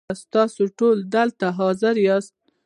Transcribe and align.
ستاسو 0.23 0.63
ټول 0.79 0.97
دلته 1.15 1.45
حاضر 1.59 1.95
یاست. 2.07 2.33